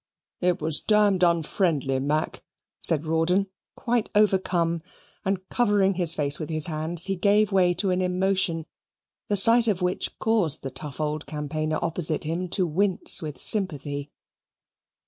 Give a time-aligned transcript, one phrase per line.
[0.39, 2.41] "It was damned unfriendly, Mac,"
[2.81, 4.81] said Rawdon, quite overcome;
[5.23, 8.65] and, covering his face with his hands, he gave way to an emotion,
[9.27, 14.09] the sight of which caused the tough old campaigner opposite him to wince with sympathy.